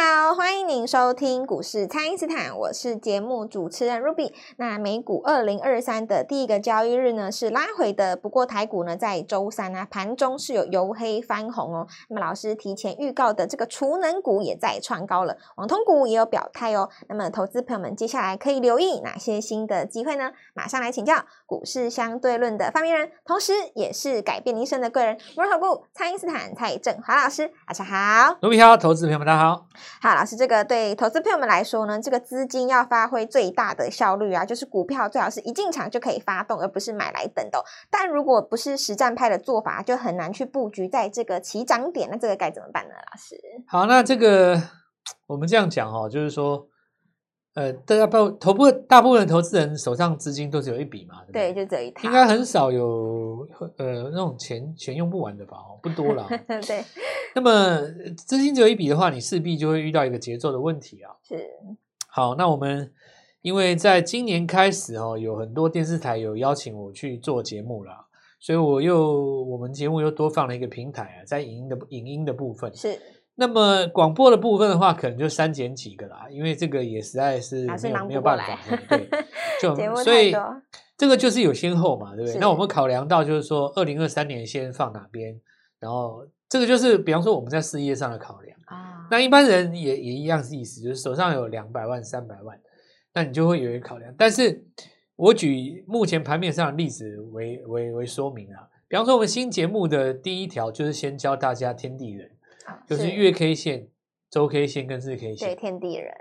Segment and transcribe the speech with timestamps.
[0.00, 4.32] 好，欢迎您收听股市蔡因斯坦，我是节目主持人 Ruby。
[4.56, 11.88] 那美股二零二三的第一个交易日呢是拉回的，不过台股呢在周三呢、啊、盘中是有由黑翻红哦。
[12.08, 16.88] 那么老师提前预告的这个储能股也在创高了，网通股也有表态哦。
[17.08, 20.30] 那么投资朋友们接下来可以留意哪些新的机会呢？
[20.54, 28.36] 马上来请教股市相对论的发明人，同时也是改变一生的贵人——摩尔投顾蔡因斯坦蔡振华老师，晚上好。
[28.42, 29.66] 卢好，投资朋友们大家好。
[30.00, 37.62] 好，老师，这个对投资朋友们来说呢，这个资金要发挥最大的效率啊，就是股票最好是一进场就可以发动，而不是买来等的。
[37.90, 42.08] 但如果不是实战派的做法，就很难去布局在这个起涨点。
[42.10, 43.36] 那这个该怎么办呢，老师？
[43.66, 44.62] 好，那这个
[45.26, 46.66] 我们这样讲哈，就是说。
[47.54, 53.44] 呃，大家不头部大部分投资人手上资金都是有一笔嘛，对，对，就这一套，应该很少有
[53.78, 55.56] 呃那种钱钱用不完的吧？
[55.82, 56.28] 不多了。
[56.46, 56.84] 对。
[57.34, 57.80] 那么
[58.16, 61.12] 资金只有一笔的话，你势必就会遇到一个节奏的问题啊。
[61.22, 61.44] 是。
[62.08, 62.92] 好，那我们
[63.42, 68.06] 因为在今年开始哦，有很多电视台有邀请我去做节目啦，
[68.40, 72.98] 所以我又我们节目又多放了一个平台啊，在影音的影音的部分是。
[73.40, 79.08] 那么广播的部分的话，可能就删减几个啦，因为这个也实在是没有没有办法，对，
[79.62, 80.34] 就 所以
[80.96, 82.40] 这个就是有先后嘛，对不对？
[82.40, 85.40] 那我们考量到就是说，二零二三年先放哪边，
[85.78, 89.06] 然后这个就是比方说我们在事业上的考量啊。
[89.10, 92.60] 那一般人也也一样是意思，就是手上有两百万、三百万，
[93.14, 94.14] 那你就会有一个考量。
[94.16, 94.64] 但是
[95.16, 102.30] 我举目前盘面上的例子为为为说明啊，比方说我们新节目的第一条就是先教大家天地人。
[102.86, 103.88] 就是月 K 线、
[104.30, 106.12] 周 K 线跟日 K 线，对天地人。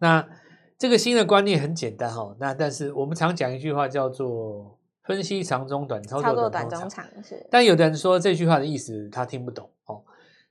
[0.00, 0.28] 那
[0.76, 4.73] 这个新的观念很简单哈，那但是我们常讲一句话叫做
[5.04, 7.04] 分析长中短，操作短中长。
[7.22, 10.02] 是，但有的人说这句话的意思他听不懂哦。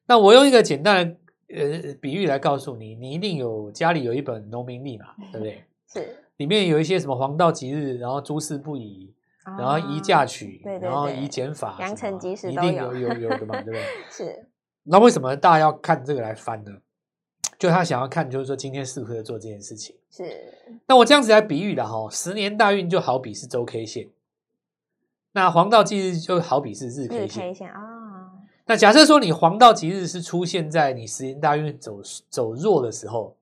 [0.06, 1.18] 那我用一个简单的
[1.56, 5.64] 呃比喻来告诉你，你一定有家里有一本农民历嘛，对不对？
[5.92, 9.14] 是，里面有一些什么黄道吉日，然后诸事不宜，
[9.58, 13.84] 然后宜嫁娶，然后宜减法，良辰吉时一定有有有的嘛，对不对？
[14.10, 14.48] 是。
[14.84, 16.72] 那为什么大家要看这个来翻呢？
[17.58, 19.96] 就他想要看，就是说今天适合做这件事情。
[20.12, 20.24] 是。
[20.86, 24.10] 那我这样子来比喻的哈，十年大运就好比是周 K 线，
[25.34, 27.28] 那黄道吉日就好比是日 K 线。
[27.28, 27.82] 日 K 线啊。
[27.82, 28.32] 哦、
[28.66, 32.00] 那假设说你黄道吉日是出现在你十年大运走
[32.30, 33.36] 走弱的时候，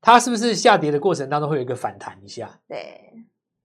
[0.00, 2.58] 它是不是下跌的过程当中会有一个反弹一下？
[2.66, 3.12] 对。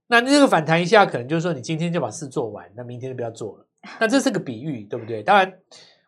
[0.08, 3.66] 那那个反弹一下，可能就是说你今天就把事做完，那明天就不要做了。
[4.00, 5.24] 那这是个比喻，对不对？
[5.24, 5.54] 当然。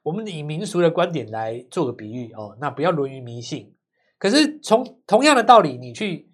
[0.01, 3.75] 我们以民俗的观点来做个比喻哦，那不要沦于迷信。
[4.17, 6.29] 可是从同样的道理，你去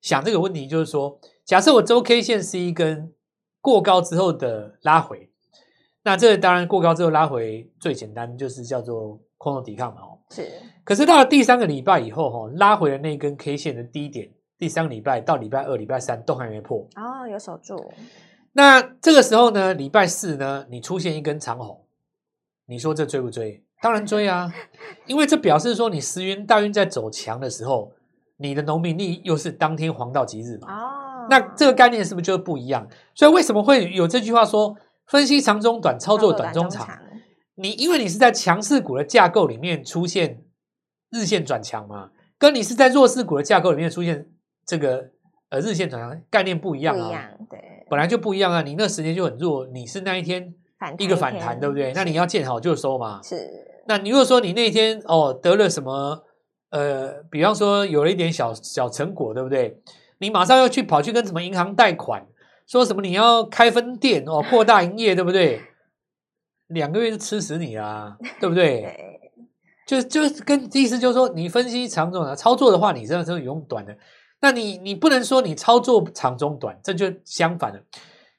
[0.00, 3.12] 想这个问题，就是说，假设我周 K 线是一根
[3.60, 5.30] 过高之后的拉回，
[6.02, 10.00] 那这当然过高之后拉回最简单就是叫做空头抵抗嘛。
[10.00, 10.48] 哦，是。
[10.84, 16.86] 可是到了第三个礼拜以后，哈，拉回的那根 K 线的低点，第三个礼拜到礼拜二、礼拜三都还没破。
[16.96, 17.92] 哦，有守住。
[18.52, 21.84] 那这个时候呢，礼拜四呢，你出现一根长红。
[22.66, 23.62] 你说这追不追？
[23.82, 24.52] 当然追啊，
[25.06, 27.92] 因为这表示说你时运大运在走强的时候，
[28.36, 30.68] 你的农民力又是当天黄道吉日嘛。
[30.68, 30.99] 哦，
[31.30, 32.86] 那这个概念是不是就不一样？
[33.14, 34.76] 所以为什么会有这句话说
[35.06, 36.86] 分析长中短，操作短中长？
[37.54, 40.42] 你因为你是在强势股的架构里面出现
[41.10, 44.26] 日线转强嘛，跟你是在弱势股的架构里面出现
[44.66, 45.10] 这个
[45.48, 47.02] 呃日线转强概念不一样啊。
[47.02, 48.60] 不一样，对，本来就不一样啊。
[48.60, 50.54] 你那时间就很弱，你是那一天。
[50.96, 51.92] 一个反弹，对不对？
[51.94, 53.20] 那你要见好就收嘛。
[53.22, 53.36] 是。
[53.86, 56.24] 那你如果说你那天哦得了什么
[56.70, 59.78] 呃，比方说有了一点小小成果，对不对？
[60.20, 62.26] 你马上要去跑去跟什么银行贷款，
[62.66, 65.60] 说什么你要开分店哦，扩大营业，对不对？
[66.68, 68.82] 两个月就吃死你啦， 对不对？
[68.82, 69.06] 对。
[69.86, 73.96] 就就跟意思就是说，你分析长中的操作的话，你真的是用短的。
[74.40, 77.82] 那你你不能说你操作长中短，这就相反了。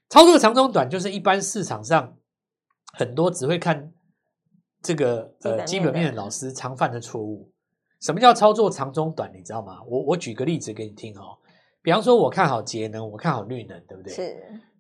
[0.07, 2.15] 操作长中短就是一般市场上。
[2.93, 3.91] 很多只会看
[4.81, 7.49] 这个呃基本面的老师常犯的错误。
[8.01, 9.31] 什么叫操作长中短？
[9.33, 9.79] 你知道吗？
[9.87, 11.37] 我我举个例子给你听哦。
[11.81, 14.13] 比方说，我看好节能，我看好绿能，对不对？
[14.13, 14.37] 是。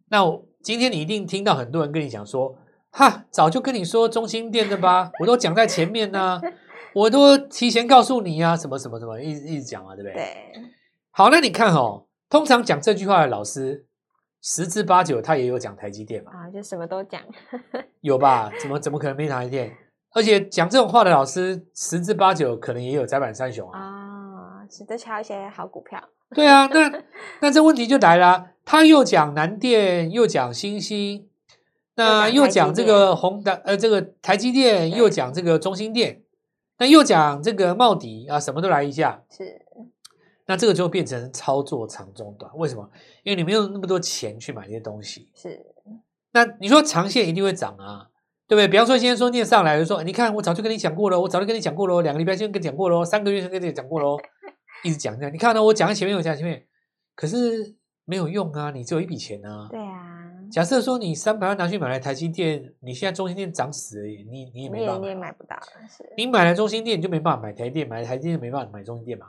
[0.09, 0.19] 那
[0.61, 2.55] 今天你一定听到很多人跟你讲说，
[2.91, 6.41] 哈，早就跟你说中心电的吧，我都讲在前面呢、啊，
[6.93, 10.13] 我都提前告诉你啊，什么什么什么，一直一直讲啊，对不对？
[10.13, 10.63] 对。
[11.11, 13.87] 好，那你看哦，通常讲这句话的老师。
[14.43, 16.31] 十之八九，他也有讲台积电嘛？
[16.33, 17.21] 啊，就什么都讲，
[18.01, 18.51] 有吧？
[18.59, 19.71] 怎么怎么可能没台积电？
[20.15, 23.79] 而且讲这种话的老师，十之八九可能也有宅板三雄啊。
[23.79, 26.01] 啊，值得挑一些好股票。
[26.33, 27.03] 对啊，那
[27.41, 31.27] 那这问题就来了，他又讲南电，又讲星星，
[31.95, 36.21] 那又讲这个宏达，呃，这个台积电，又讲这个中兴电。
[36.77, 39.61] 那又讲这个茂迪啊，什么都来一下，是。
[40.47, 42.89] 那这个就变成操作长中短，为什么？
[43.23, 45.29] 因为你没有那么多钱去买这些东西。
[45.35, 45.63] 是。
[46.33, 48.07] 那你说长线一定会涨啊，
[48.47, 48.67] 对不对？
[48.67, 54.17] 比方说今天说念上来就说，你看我早就跟你讲过了，我早就跟你讲过了，两个礼拜前跟你讲过了，三个月前跟你讲过了，
[54.83, 55.33] 一直讲这样。
[55.33, 55.63] 你看到？
[55.63, 56.65] 我讲在前面，我讲在前面，
[57.15, 57.75] 可是
[58.05, 59.67] 没有用啊，你只有一笔钱啊。
[59.69, 60.07] 对啊。
[60.51, 65.55] 假设说你三百万拿去买了台积电，你现在中心店涨死了，你你也没办法，你也买不到。
[65.89, 66.13] 是。
[66.17, 69.27] 你买了中心店，你就没办法买台积电，买了台积电没办法买中心店嘛。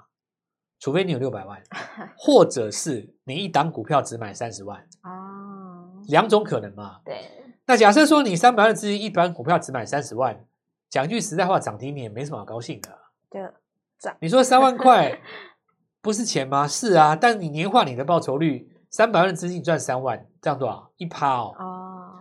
[0.80, 1.62] 除非你有六百万，
[2.18, 6.98] 或者是你一档股票只买三十万哦，两种可能嘛。
[7.04, 7.20] 对。
[7.64, 10.44] 那假设说你三百万资金，一档股票只买三十万，
[10.90, 12.98] 讲句实在话，涨停你也没什么好高兴的。
[13.30, 13.40] 对，
[14.02, 14.16] 涨。
[14.20, 15.20] 你说三万块
[16.00, 16.66] 不是钱吗？
[16.66, 20.90] 是啊，但你年化你的报酬率，三百万的资金赚三万，这样多少？
[20.96, 21.54] 一趴哦。
[21.58, 22.12] 哦。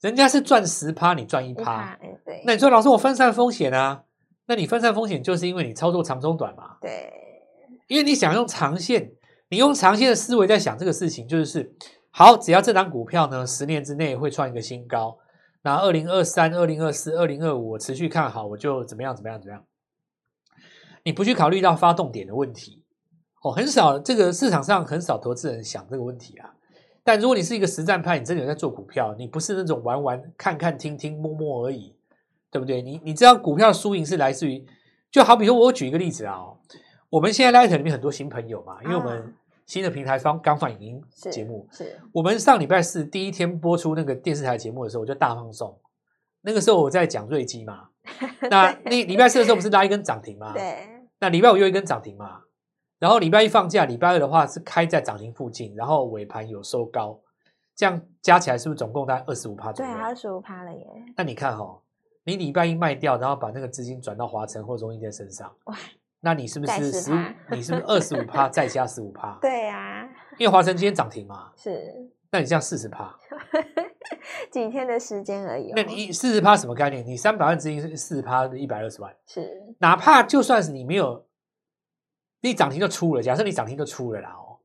[0.00, 1.98] 人家是赚十趴，你赚一趴。
[2.24, 2.42] 对。
[2.46, 4.04] 那你说老师，我分散风险啊？
[4.46, 6.76] 那你分散风险就是因为你操作长中短嘛？
[6.80, 7.12] 对。
[7.88, 9.10] 因为你想用长线，
[9.48, 11.74] 你用长线的思维在想这个事情，就是
[12.10, 15.18] 好，只要这档股票呢，十年之内会创一个新高，
[15.62, 19.64] 那二零二三、二零二四、二零二五，我持续看好，我就怎么样怎么样怎么样。
[21.06, 22.82] 你不去考虑到发动点的问题，
[23.40, 26.52] 哦，很少，这个市场上很少投资人想这个问题啊。
[27.04, 31.94] 但如果你是一个实战派，你真的有在做股票，你不是那种玩玩、看看、听听、摸摸而已，
[32.50, 32.82] 对不对？
[32.82, 34.66] 你你知道股票输赢是来自于，
[35.12, 36.58] 就好比说，我举一个例子啊、哦。
[37.08, 39.32] 我们现在 Light 里面很多新朋友嘛，因为我们
[39.64, 41.00] 新的平台方刚放影音
[41.30, 41.68] 节目。
[41.70, 45.78] 是，是我们上礼拜四第一天播出那个电视台节目的时候，我就大放送。
[46.42, 47.90] 那个时候我在讲瑞基嘛，
[48.50, 50.52] 那那礼拜四的时候不是拉一根涨停吗？
[50.52, 50.95] 对。
[51.20, 52.42] 那礼拜五又一根涨停嘛，
[52.98, 57.20] 然后礼拜一放假，礼拜二的话是开在涨停附近，然后尾盘有收高，
[57.74, 59.92] 这样加起来是不是总共大概二十五趴左右？
[59.92, 60.86] 对，二十五趴了耶。
[61.16, 61.80] 那你看哈、哦，
[62.24, 65.76] 你礼拜一卖掉，然后把那个资金转到华城或中兴电身上，哇。
[66.20, 67.16] 那你是不是十五？
[67.50, 69.38] 你是不是二十五趴 再加十五趴？
[69.40, 70.08] 对呀、啊，
[70.38, 71.52] 因为华城今天涨停嘛。
[71.54, 72.10] 是。
[72.32, 73.14] 那你这样四十趴，
[74.50, 75.72] 几天的时间而已、哦。
[75.76, 77.04] 那你四十趴什么概念？
[77.06, 79.14] 你三百万资金是四十趴的一百二十万。
[79.26, 79.74] 是。
[79.78, 81.26] 哪怕就算是你没有，
[82.40, 83.22] 你涨停就出了。
[83.22, 84.58] 假设你涨停就出了啦哦，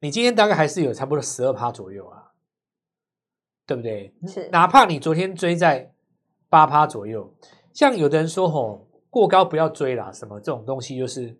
[0.00, 2.32] 你今天大概还是有差不多十二趴左右啊，
[3.66, 4.14] 对不对？
[4.26, 4.48] 是。
[4.50, 5.92] 哪怕你昨天追在
[6.48, 7.34] 八趴左右，
[7.72, 8.88] 像有的人说吼。
[9.14, 11.38] 过高不要追啦，什么这种东西就是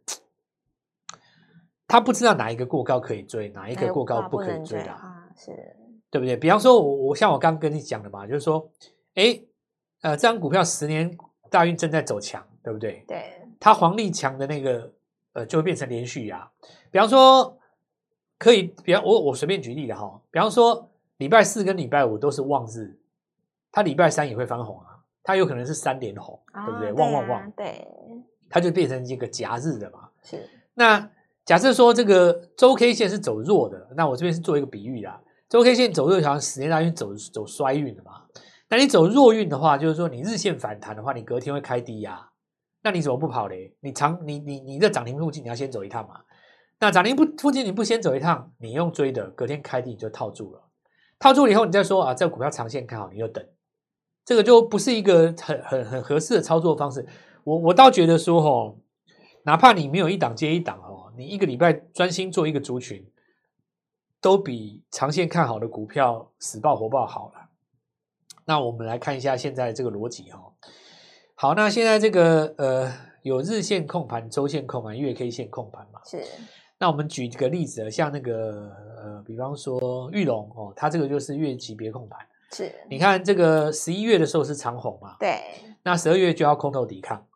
[1.89, 5.51] 他不知道哪一个过高可以追，哪一个过高不可以追啦，啊、是，
[6.15, 6.37] 对不对？
[6.37, 8.71] 比方说我我像我刚刚跟你讲的嘛，就是说，
[9.15, 9.37] 哎，
[10.03, 11.11] 呃，这张股票十年
[11.51, 13.03] 大运正在走强，对不对？
[13.09, 14.93] 对，它黄力强的那个
[15.33, 16.49] 呃就会变成连续啊。
[16.93, 17.59] 比方说
[18.39, 22.97] 可以，比方我我随便举例的哈，比方说礼拜四跟礼拜五都是旺日，
[23.73, 24.87] 它礼拜三也会翻红啊。
[25.25, 26.93] 它有可能是三连红，哦、对不对？
[26.93, 27.85] 旺旺旺，对，
[28.49, 30.09] 它就变成一个夹日的嘛。
[30.23, 30.49] 是。
[30.75, 31.11] 那
[31.45, 35.21] 假设说这个周 K 线是走弱的，那我这边是做一个比喻啦。
[35.49, 38.23] 周 K 线走弱，好像十年大运走走衰运的嘛。
[38.69, 42.31] 那你走弱运的话，就是说你日线反弹的话，你隔天会开低呀。
[42.83, 43.75] 那你怎么不跑嘞？
[43.81, 46.21] 你长你你你在涨停附近，你要先走一趟嘛。
[46.81, 50.63] 那涨停不附近你不先走一趟，你用追的，隔天开低你就套住了。
[51.19, 53.43] 套住了以后，你再说啊，这股票长线看好，你就等。
[54.25, 57.07] 这个就不是一个很很很合适的操作方式。
[57.45, 58.77] 我我倒觉得说，哦，
[59.45, 63.07] 哪怕你没有一档接一档哦，你一个礼拜专心做一个族群，
[64.25, 67.51] 都比长线看好的股票死抱活抱好了。
[68.47, 70.55] 那我们来看一下现在这个逻辑哦。
[71.35, 72.91] 好，那现在这个呃
[73.21, 76.01] 有日线控盘、周线控盘、月 K 线控盘嘛？
[76.07, 76.25] 是。
[76.79, 82.19] 那我们举一个例子，像那个呃，比方说玉龙哦，它这个就是月级别控盘。
[82.51, 85.17] 是，你看这个十一月的时候是长红嘛？
[85.21, 85.39] 对。
[85.83, 87.27] 那十二月就要空头抵抗，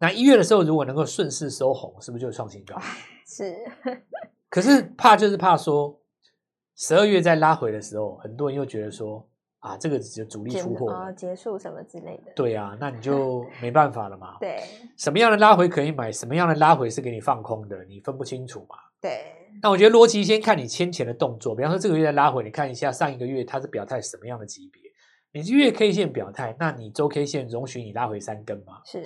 [0.00, 2.76] 那一月的时候如果能够顺势收红，是不是就创新高？
[3.24, 3.56] 是。
[4.50, 6.00] 可是怕就是怕说，
[6.76, 9.26] 十二月在拉回的时候，很多人又觉得说
[9.60, 12.32] 啊，这个只有主力出货哦，结束什么之类的。
[12.36, 14.36] 对啊，那你就 没办法了嘛。
[14.40, 14.58] 对。
[14.96, 16.10] 什么样的拉回可以买？
[16.12, 17.84] 什么样的拉回是给你放空的？
[17.84, 18.76] 你分不清楚嘛？
[19.00, 19.24] 对。
[19.62, 24.82] 那我觉得逻辑先看你先前的动作，比方说这个月在拉回，你看一下上一个月它是表态什么样的级别？
[25.32, 28.80] 你是月 K 线表态，那你周 K 线容许你拉回三根吗？
[28.84, 29.04] 是，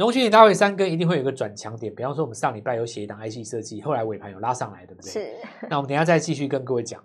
[0.00, 1.94] 容许你拉回三根，一定会有一个转强点。
[1.94, 5.10] 比方说我们上礼拜有写一档 IC 设计，后来尾盘有拉上来，对不对？
[5.10, 5.34] 是。
[5.68, 7.04] 那我们等一下再继续跟各位讲。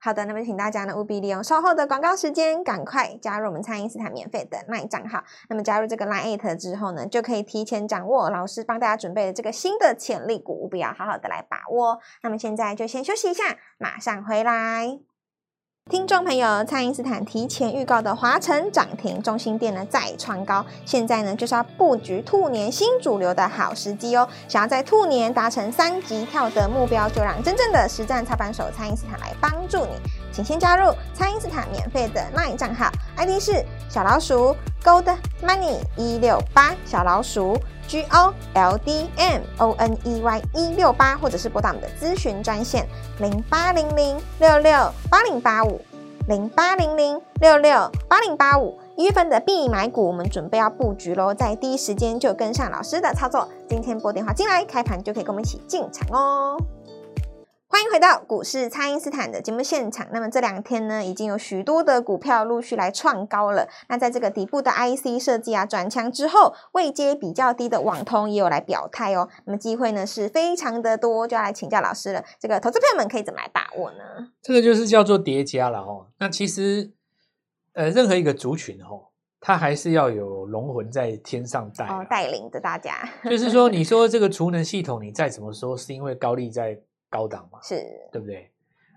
[0.00, 5.22] 好的，那么请大家呢务必利用稍后的广告时间，赶快加入我们蔡因斯坦免费的 LINE 账号。
[5.48, 12.00] 那么加入这个 LINE@ 之后呢，就可以提前掌握老师帮大家准备的这个新的潜力股，务必要好好的来把握。
[12.24, 15.11] 那么现在就先休息一下，马上回来。
[15.90, 24.26] 听众朋友，蔡因斯坦提前预告的华城涨停，中兴电呢再创高，现在呢就是要布局兔年新主流的好时机哦。
[24.48, 29.90] 想要在兔年达成三级跳的目标，就让真正的实战操盘手蔡因斯坦来帮助你。
[30.32, 35.12] 请先加入蔡因斯坦免费的 LINE 账号，ID 是小老鼠 Gold
[35.42, 37.58] Money 一六八，小老鼠
[37.92, 45.78] G O L D M O N E Y 一六八，或者是拨打我们的咨询专线零八零零六六八零八五
[46.26, 48.78] 零八零零六六八零八五。
[48.96, 53.46] 一月份的必买股，我们准备要布局喽，在第一时间就跟上老师的操作。
[53.68, 56.56] 今天拨电话进来，开盘就可以跟我们一起进场哦。
[57.72, 60.06] 欢迎回到股市，蔡因斯坦的节目现场。
[60.12, 63.66] 那么这两天呢，已经有许多的股票陆续来创高了。
[63.88, 69.26] 那在这个底部的 IC 设计啊转强之后，位阶比较低的网通也有来表态哦。
[69.46, 72.22] 那么机会呢是非常的多，就要来请教老师了。
[72.38, 74.28] 这个投资朋友们可以怎么来把握呢？
[74.42, 76.08] 这个就是叫做叠加了哦。
[76.18, 76.90] 那其实
[77.72, 79.08] 呃，任何一个族群哦，
[79.40, 83.08] 它还是要有龙魂在天上带哦，带领着大家。
[83.24, 86.78] 就是说， 你说这个储能系统，你再怎么说，是因为高利在。
[87.12, 87.76] 高档嘛，是
[88.10, 88.50] 对不对？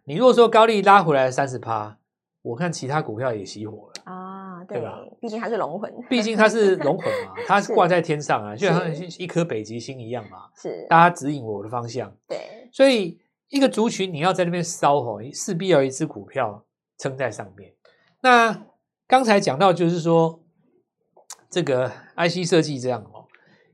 [0.05, 1.97] 你如果说高利拉回来三十趴，
[2.41, 4.99] 我看其他股票也熄火了啊，对，吧？
[5.19, 8.81] 毕竟它是龙魂， 毕竟它是龙魂嘛， 它是挂在天上啊，就像
[9.19, 12.15] 一颗北极星一样嘛，是大家指引我的方向。
[12.27, 13.19] 对，所以
[13.49, 16.63] 一个族群你要在那边烧吼，势必要一只股票
[16.99, 17.73] 撑在上面。
[18.21, 18.65] 那
[19.07, 20.39] 刚才讲到就是说
[21.49, 23.25] 这个 IC 设计这样哦，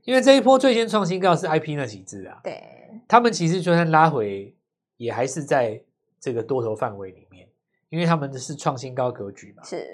[0.04, 2.81] 因为这一波最先创新高是 IP 那几只啊，对。
[3.08, 4.54] 他们其实就算拉回，
[4.96, 5.82] 也还是在
[6.20, 7.48] 这个多头范围里面，
[7.88, 9.62] 因为他们是创新高格局嘛。
[9.64, 9.90] 是。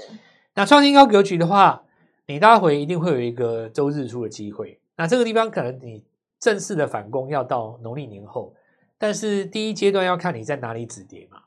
[0.55, 1.83] 那创新高格局的话，
[2.27, 4.79] 你拉回一定会有一个周日出的机会。
[4.97, 6.05] 那这个地方可能你
[6.39, 8.55] 正式的反攻要到农历年后，
[8.99, 11.43] 但是第一阶段要看你在哪里止跌嘛。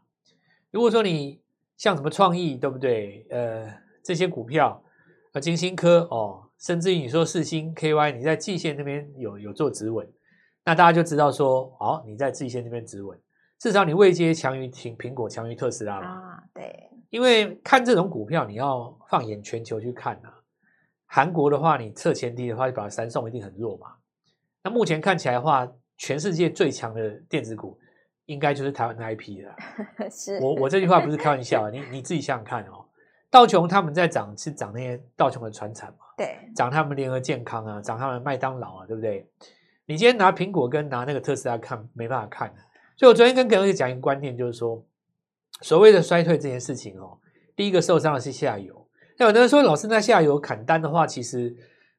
[0.71, 1.41] 如果说你
[1.75, 3.25] 像什么创意，对不对？
[3.29, 3.67] 呃，
[4.01, 4.81] 这些股票，
[5.33, 10.07] 呃，金星科哦，甚至于你说世星 KY，你在季线那边有有做止稳。
[10.63, 13.19] 那大家就知道说，哦，你在季线那边止稳，
[13.59, 16.43] 至少你位阶强于苹苹果，强于特斯拉了啊。
[16.53, 20.33] 对，因为看这种股票，你要放眼全球去看啊。
[21.07, 23.87] 韩国的话，你测前低的话，就把三送一定很弱嘛。
[24.63, 27.77] 那目前看起来的话，全世界最强的电子股，
[28.27, 29.55] 应该就是台湾的 IP 了。
[30.09, 32.85] 是，我我这句话不是开玩笑啊， 你你自己想想看哦。
[33.29, 36.05] 道琼他们在涨，是涨那些道琼的船产嘛？
[36.17, 39.27] 对，涨他们联合健康啊，涨他们麦当劳啊，对不对？
[39.91, 42.53] 你今天拿苹果跟拿那个特斯拉看，没办法看。
[42.95, 44.81] 所以我昨天跟各位讲一个观念，就是说，
[45.61, 47.19] 所谓的衰退这件事情哦，
[47.57, 48.87] 第一个受伤的是下游。
[49.17, 51.53] 那有的人说，老师，那下游砍单的话，其实，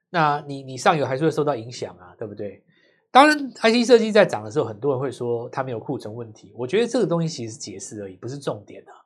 [0.09, 2.65] 那你你上游还是会受到影响啊，对不对？
[3.11, 6.51] 当然，IC 设计在涨的时候，很多人会说它没有库存问题。
[6.57, 8.97] 我觉得这个东西其实是解释而已，不是重点啊。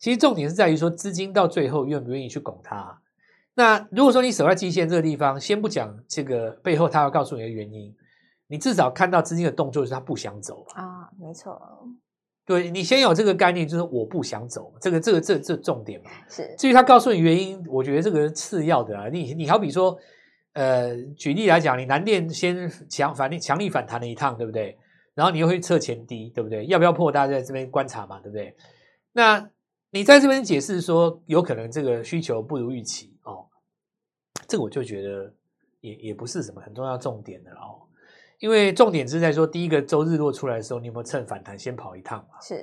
[0.00, 3.00] 其实重点是在于说，资金到最后愿不愿意去拱它。
[3.54, 7.94] 那如果说你守在基线这个地方，先不讲这个背后他要告诉你的原因。
[8.46, 11.60] 你至少看到资金的动作，就是他不想走啊，没错。
[12.46, 16.10] 对，你先有这个概念，就是我不想走，这个这个这这重点嘛。
[16.28, 16.54] 是。
[16.58, 19.08] 至于他告诉你原因，我觉得这个是次要的啊。
[19.08, 19.96] 你你好比说，
[20.52, 24.78] 呃，举例来讲，你南电先强反力强力反弹了一趟，对不对？
[25.14, 26.66] 然后你又会测前低，对不对？
[26.66, 27.10] 要不要破？
[27.10, 28.54] 大家在这边观察嘛，对不对？
[29.12, 29.48] 那
[29.90, 33.46] 你在这边解释说，有可能这个需求不如预期哦，
[34.46, 35.32] 这个我就觉得
[35.80, 37.80] 也也不是什么很重要重点的哦。
[38.44, 42.38] 因为重点是在说，第一个周日落出来的时候，你有没有趁反弹先跑一趟嘛？
[42.42, 42.62] 是，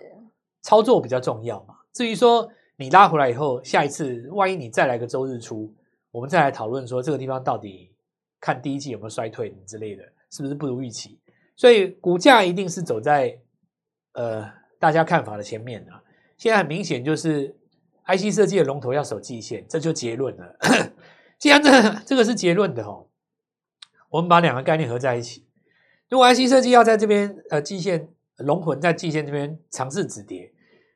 [0.61, 1.73] 操作比较重要嘛。
[1.91, 5.73] 至于说你拉回来以后，下一次万一你再来个周日出，
[6.11, 7.91] 我们再来讨论说这个地方到底
[8.39, 11.17] 看第一季有没有衰退之类的，是不是不如预期？
[11.55, 13.39] 所以股价一定是走在
[14.13, 14.47] 呃
[14.77, 16.03] 大家看法的前面啊。
[16.38, 17.57] 现在很明显就是
[18.05, 20.55] IC 设计的龙头要守季线，这就结论了。
[21.39, 21.71] 既然这
[22.05, 23.07] 这个是结论的哦，
[24.09, 25.47] 我们把两个概念合在一起。
[26.11, 30.51] 如果 IC 设计要在这边呃季线龙魂在季线这边尝试止跌，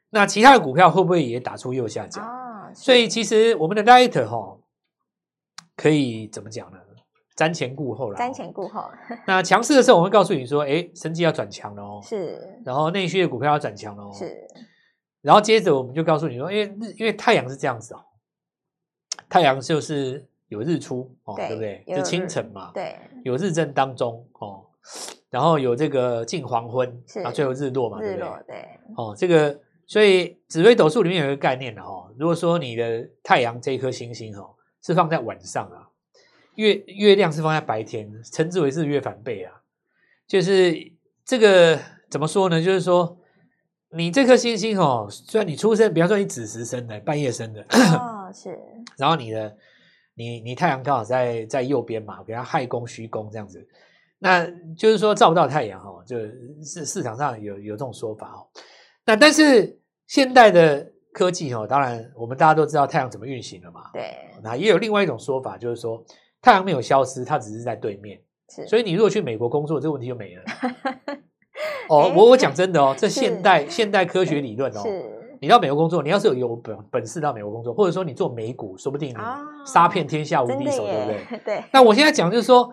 [0.10, 2.22] 那其他的股票会不会也打出右下角？
[2.22, 4.58] 啊，所以其实我们的 Light 哈
[5.78, 6.78] 可以怎么讲呢？
[7.38, 8.18] 瞻前顾后了。
[8.18, 8.90] 瞻前顾后。
[9.26, 12.02] 那强势的时候，我会告诉你说，哎，生技要转强了哦。
[12.04, 12.60] 是。
[12.66, 14.12] 然后内需的股票要转强了哦。
[14.14, 14.36] 是。
[15.22, 18.02] 然后接着我们就告诉你说，因为日因为太阳是这样子哦，
[19.30, 21.96] 太阳就是有日出哦，对，对不对？
[21.98, 22.72] 就清晨嘛。
[22.74, 22.98] 对。
[23.24, 24.66] 有日正当中哦。
[25.30, 28.30] 然后有这个近黄昏，然后最后日落嘛，对不对？
[28.48, 28.66] 对。
[28.96, 35.90] 哦，这个所以紫微斗数里面有一个概念的哈，如果说你的太阳这一颗星星哦是放在晚上啊，
[36.56, 39.54] 月月亮是放在白天，称之为日月反背啊。
[40.28, 40.76] 就是
[41.24, 42.62] 这个怎么说呢？
[42.64, 43.18] 就是说，
[43.92, 47.62] 你这颗星星哦，虽然你出生，比方说你子时生的，半夜生的，
[48.00, 48.58] 哦， 是，
[48.98, 49.56] 然后你的
[50.16, 53.68] 你你太阳刚好在在右边嘛，给它亥宫虚宫这样子，
[54.26, 54.44] 那
[54.76, 58.42] 就是说照不到太阳哦，就是市场上有有这种说法哦。
[59.06, 64.16] 那但是现代的科技哦，当然我们大家都知道太阳怎么运行了嘛，对。
[64.42, 66.04] 那也有另外一种说法，就是说
[66.42, 68.68] 太阳没有消失，它只是在对面，是。
[68.68, 70.44] 所以你如果去美国工作，这个问题就没了。
[71.90, 74.82] 哦，我我讲真的哦，这现代现代科学理论哦，
[75.40, 79.16] 你到美国工作，你要是有有本本事到美国工作，或者说你做美股，说不定你
[79.68, 81.40] 杀遍天下无敌手，对不对？
[81.46, 81.64] 对。
[81.72, 82.68] 那我现在讲就是说，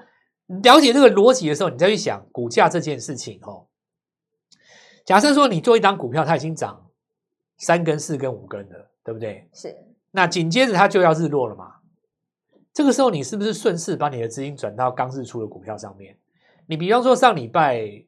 [0.62, 3.66] 了解这个逻辑的时候，你再去想股价这件事情哦。
[5.04, 6.88] 假设说你做一档股票，它已经涨
[7.58, 9.48] 三根、四根、五根了，对不对？
[9.52, 9.76] 是。
[10.10, 11.76] 那紧接着它就要日落了嘛？
[12.72, 16.18] 这个时候你是不是顺势把你的资金转到刚日出的股票上面？
[16.66, 18.04] 你比方说上礼拜。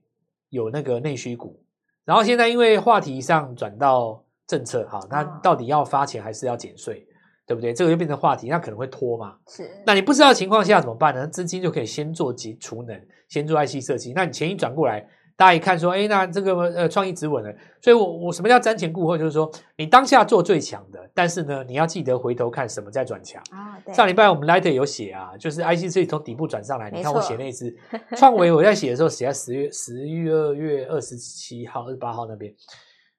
[0.50, 1.60] 有那个内需股，
[2.04, 7.04] 然后现在因为话题上转到政策，哈，那到底要发钱还是要减税，
[7.46, 7.72] 对不对？
[7.72, 9.36] 这个就变成话题，那可能会拖嘛。
[9.48, 11.26] 是，那你不知道情况下怎么办呢？
[11.26, 14.12] 资金就可以先做及储能，先做 IC 设计。
[14.14, 15.06] 那你钱一转过来。
[15.36, 19.18] 大家一看说，哎，那这个呃创意止稳了，所以我我什么叫瞻前顾后？
[19.18, 23.76] 就是说，你当下做最强的，但是呢，你要记得回头看什么在转强啊。
[23.92, 26.88] 上礼拜我们 Light 有写啊，就是 IC 设计从底部转上来。
[26.88, 27.76] 你看我写那支
[28.16, 32.54] 创维，我在写的时候写在十月十一二月二十七号、二十八号那边。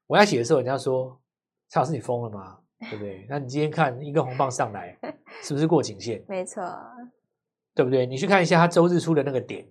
[0.07, 1.19] 我在写的时候，人家说
[1.67, 2.59] 蔡老师你疯了吗？
[2.89, 3.25] 对不对？
[3.29, 4.97] 那你今天看一根红棒上来，
[5.43, 6.23] 是不是过颈线？
[6.27, 6.63] 没错，
[7.73, 8.05] 对不对？
[8.05, 9.67] 你去看一下它周日出的那个点。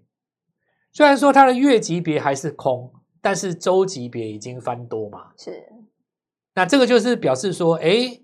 [0.92, 5.32] 虽然说它的月级别还是空，但是周级别已经翻多嘛。
[5.36, 5.64] 是，
[6.54, 8.20] 那这个就是表示说，哎，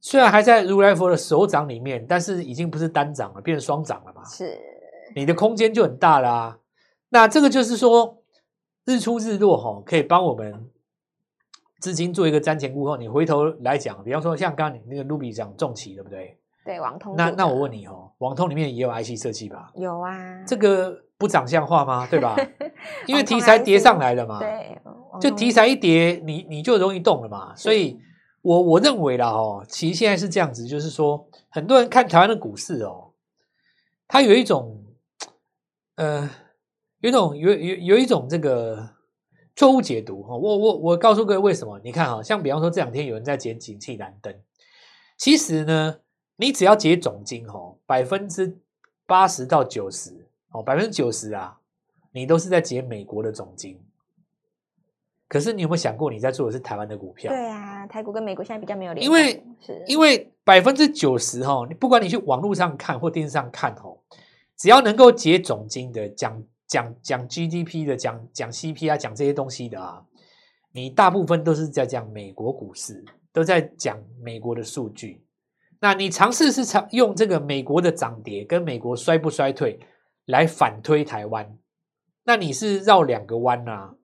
[0.00, 4.24] 虽然还在如来佛的手掌里面，但是已经不是单掌了，变成双掌了嘛。
[4.24, 4.58] 是，
[5.14, 6.58] 你的空间就很大啦、啊。
[7.10, 8.22] 那这个就是说，
[8.86, 10.70] 日出日落哈，可以帮我们
[11.82, 12.96] 资金做一个瞻前顾后。
[12.96, 16.38] 你回头来讲，比方说像刚刚你那个 Ruby 讲重企，对不对？
[16.64, 17.14] 对，网通。
[17.16, 19.70] 那那我问你哦，网通里面也有 IC 设计吧？
[19.74, 20.42] 有啊。
[20.46, 21.02] 这个。
[21.18, 22.04] 不长相化吗？
[22.10, 22.34] 对吧？
[23.06, 24.76] 因为题材叠上来了嘛，对，
[25.20, 27.54] 就题材一叠，你你就容易动了嘛。
[27.54, 27.96] 所以
[28.40, 33.12] 我我认为啦，哦，其实现在是这样子，就是说，很多人看台湾的股市哦，
[34.08, 34.82] 它有一种，
[35.94, 36.28] 呃，
[36.98, 38.84] 有一种有有有一种这个
[39.56, 40.36] 错误解读哈。
[40.36, 41.80] 我我我告诉各位为什么？
[41.84, 44.34] 你看哈，像比方说这两天有人在解景气蓝灯，
[45.16, 45.98] 其实呢，
[46.36, 48.58] 你只要解总金哈，百分之
[49.06, 50.26] 八十到九十。
[50.54, 51.58] 哦，百分之九十啊，
[52.10, 53.80] 你都是在解美国的总金。
[55.28, 57.32] 可是你有没有想过，你在做的是台湾的股票？
[57.32, 59.06] 对啊，台股跟美国现在比较没有联系。
[59.06, 63.96] 因为是，因为百分之九十哈，你不管你去网络上看或电视上看哦，
[64.58, 70.02] 只要能够解总金的，讲讲讲 GDP 的，讲讲 CPI 讲这些东西的啊，
[70.72, 75.22] 你大部分都是在讲美国股市，都在讲美国的数据。
[75.80, 79.78] 那你尝试是尝用这个美国的涨跌跟美国衰不衰退。
[80.26, 81.58] 来反推台湾，
[82.22, 83.94] 那你是绕两个弯呐、啊？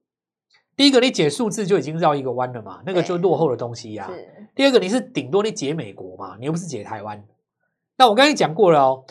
[0.76, 4.11] 第一个，你解数字就已经绕一个弯了嘛，那个就落后的东西呀、啊。
[4.52, 7.24] 第二个，你是顶多你解美国嘛，你又不是解台湾。
[7.96, 9.04] 那我刚才讲过了哦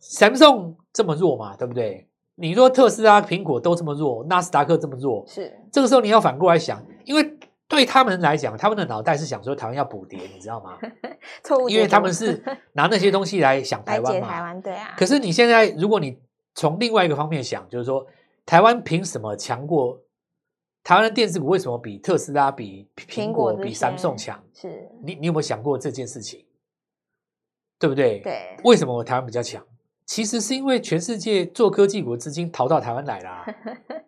[0.00, 2.08] ，Samsung 这么弱嘛，对不对？
[2.36, 10.78] 你说特斯拉、苹果都这么弱，纳斯达克这么弱，是这个时候你要反过来想，因为对他们来讲，他们的脑袋是想说台湾要补跌，你知道吗？
[11.42, 12.42] 错误，因为他们是
[12.74, 14.28] 拿那些东西来想台湾嘛。
[14.28, 14.94] 台湾对啊。
[14.96, 16.18] 可是你现在，如果你
[16.54, 18.06] 从另外一个方面想，就是说，
[18.44, 19.98] 台湾凭什么强过
[20.84, 21.46] 台湾的电子股？
[21.46, 24.40] 为什么比特斯拉、比苹果、比三送强？
[24.54, 26.44] 是你，你有没有想过这件事情？
[27.78, 28.20] 对不对？
[28.20, 28.56] 对。
[28.62, 29.64] 为什么我台湾比较强？
[30.06, 33.44] 其实是因为全世界做科技股的资金逃到台湾来啦。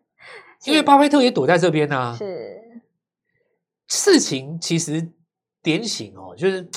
[0.64, 2.16] 因为巴菲特也躲在这边啊。
[2.16, 2.62] 是。
[3.88, 5.10] 事情其实
[5.62, 6.68] 点醒哦，就是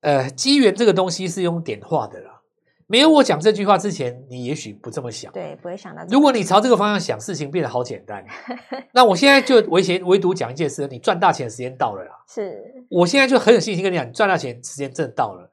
[0.00, 2.40] 呃，机缘这个东西是用点化的啦。
[2.86, 5.32] 没有我讲这句话之前，你也许不这么想。
[5.32, 6.04] 对，不会想到。
[6.10, 8.24] 如果你朝这个方向想，事情变得好简单。
[8.92, 12.10] 那我现在就唯前唯独讲一件事：你赚大钱的时间到了啦。
[12.28, 12.84] 是。
[12.90, 15.50] 我现在就很有信心跟你讲，你赚大钱时间真的到了。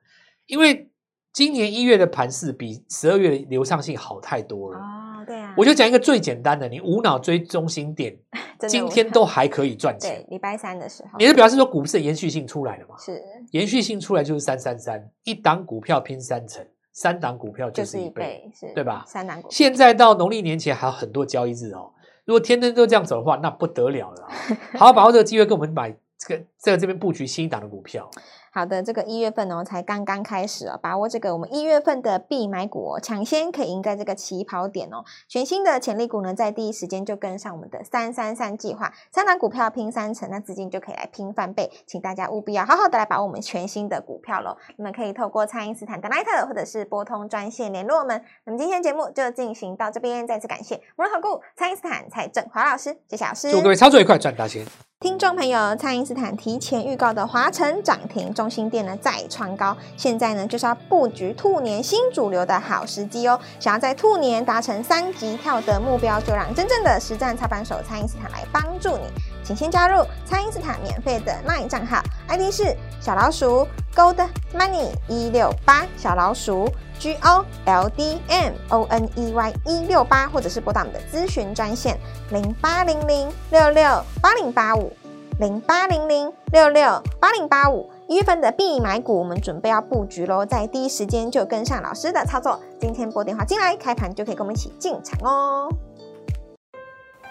[0.47, 0.88] 因为
[1.31, 4.79] 今年一月的盘势比十二月的流畅性好太多了。
[4.79, 5.53] 哦，对啊。
[5.57, 8.17] 我就讲一个最简单的，你无脑追中心点，
[8.67, 10.23] 今天都还可以赚钱。
[10.23, 11.17] 对，礼拜三的时候。
[11.19, 12.95] 你是表示说股市的延续性出来了嘛？
[12.97, 13.21] 是。
[13.51, 16.65] 延续性出来就是三三三，一档股票拼三成。
[16.91, 19.05] 三档股票就是一倍，是对吧？
[19.07, 21.93] 三档股票，现在到农历年前还有很多交易日哦。
[22.25, 24.27] 如果天天都这样走的话，那不得了了。
[24.73, 28.09] 好好把握这个机会，跟我们买这个在这边布局新一档的股票。
[28.51, 35.03] 好的，这个一月份哦，才刚刚开始哦，把握这个我们一月份的必买股哦，抢先可以赢在这个起跑点哦。
[35.27, 44.57] 全新的潜力股呢，在第一时间就跟上我们的三三三计划，三档股票拼三成，那资金就可以来拼翻倍，请大家务必要好好的来把握我们全新的股票喽。
[44.77, 48.23] 那么可以透过蔡因斯坦的 LINE 或者是拨通专线联络我们。
[48.45, 54.65] 那么今天节目就进行到这边，再次感谢摩尔投顾蔡因斯坦蔡正华老师，谢谢老师，祝各位操作愉快，赚大钱。
[55.01, 63.39] 听众朋友，蔡因斯坦提前预告的华城涨停，中心店呢再创高，现在呢就是要布局兔年新主流的好时机哦。
[63.61, 69.03] 想要在兔年达成三级跳的目标，就让真正的实战操盘手蔡因斯坦来帮助你。
[69.41, 76.69] 请先加入蔡因斯坦免费的 LINE 账号，ID 是小老鼠 Gold Money 一六八小老鼠。
[76.99, 81.97] G O L D M O N E Y 一六八，或者是拨打我们的咨询专线
[82.29, 84.91] 零八零零六六八零八五
[85.39, 87.89] 零八零零六六八零八五。
[88.09, 92.59] 一月份的必买股，我们准备要布局喽，在第一时间就跟上老师的操作。
[92.79, 95.69] 今天拨电话进来，开盘就可以跟我们一起进场哦。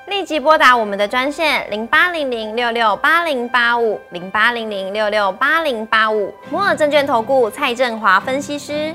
[0.07, 6.33] 立即拨打我们的专线零八零零六六八零八五零八零零六六八零八五。
[6.49, 8.95] 摩尔证券投顾蔡振华分析师。